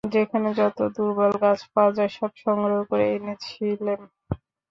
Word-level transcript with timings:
যেখানে 0.13 0.49
যত 0.59 0.79
দুর্লভ 0.95 1.33
গাছ 1.43 1.59
পাওয়া 1.73 1.91
যায় 1.97 2.11
সব 2.11 2.31
সংগ্রহ 2.43 2.79
করে 2.89 3.05
এনেছিলেম। 3.17 3.99